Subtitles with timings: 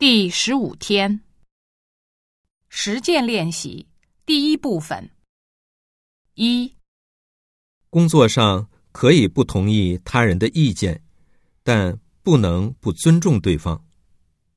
[0.00, 1.22] 第十五天，
[2.68, 3.88] 实践练习
[4.24, 5.10] 第一部分。
[6.34, 6.72] 一、
[7.90, 11.02] 工作上可以不同意他人的意见，
[11.64, 13.84] 但不能不尊重对方。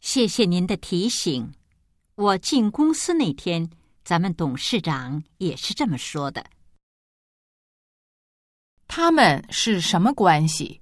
[0.00, 1.52] 谢谢您的提醒。
[2.14, 3.68] 我进公司那天，
[4.04, 6.46] 咱们董事长也是这么说的。
[8.88, 10.80] 他们是什么关系？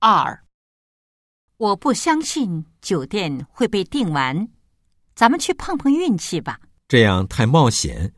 [0.00, 0.44] 二、
[1.56, 4.48] 我不相信酒店会被订完，
[5.16, 6.60] 咱们去碰碰运气吧。
[6.86, 8.14] 这样太冒险，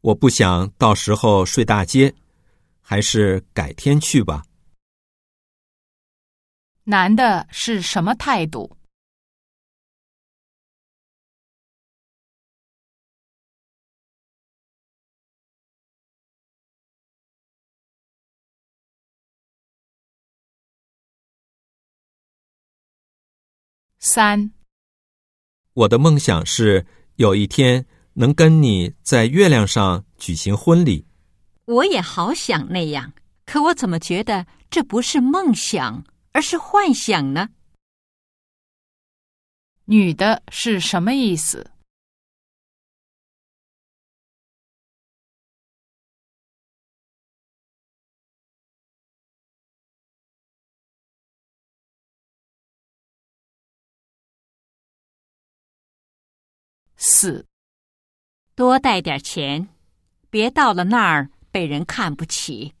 [0.00, 2.14] 我不想到时候睡大街，
[2.80, 4.42] 还是改天去吧。
[6.84, 8.77] 男的是什么态度？
[24.00, 24.52] 三、
[25.74, 31.04] 我的梦想是有一天能跟你在月亮上举行婚礼。
[31.64, 33.12] 我也好想那样，
[33.44, 37.48] 可我怎么觉得这不是梦想，而是幻想呢？
[39.86, 41.72] 女的是什么意思？
[57.00, 57.46] 四、
[58.56, 59.68] 多带点钱，
[60.30, 62.74] 别到了那儿被人看不起。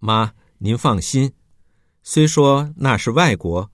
[0.00, 1.32] 妈，您放心，
[2.02, 3.70] 虽说那是外国，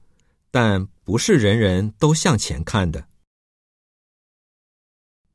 [0.51, 3.09] 但不是人人都向前看的。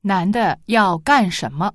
[0.02, 1.74] 男的要干什么？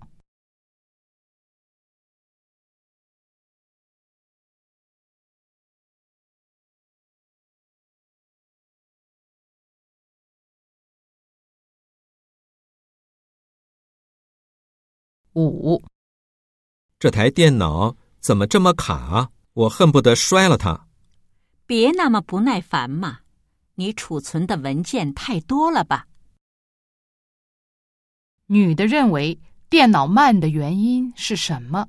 [15.35, 15.83] 五、
[16.99, 19.31] 这台电脑怎么这么卡啊？
[19.55, 20.89] 我恨不得摔了它。
[21.67, 23.21] 别那么不耐烦嘛，
[23.75, 26.07] 你储存的文件太多了吧？
[28.47, 31.89] 女的认为电脑慢的原因是什么？